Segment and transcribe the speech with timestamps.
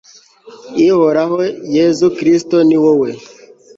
[0.87, 1.39] ihoraho,
[1.75, 3.09] yezu kristu ni wowe